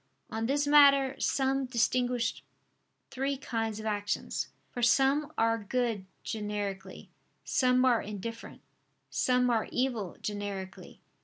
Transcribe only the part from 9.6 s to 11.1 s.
evil generically.